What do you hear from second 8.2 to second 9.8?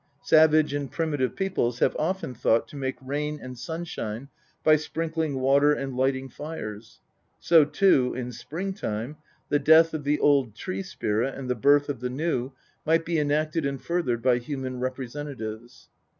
spring time, the